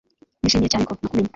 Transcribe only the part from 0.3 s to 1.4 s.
nishimiye cyane ko nakumenye